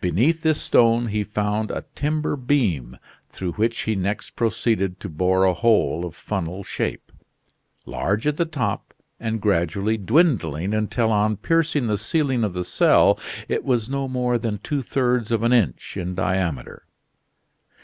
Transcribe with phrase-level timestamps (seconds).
[0.00, 2.98] Beneath this stone he found a timber beam,
[3.30, 7.10] through which he next proceeded to bore a hole of funnel shape,
[7.84, 13.18] large at the top and gradually dwindling until on piercing the ceiling of the cell
[13.48, 16.86] it was no more than two thirds of an inch in diameter.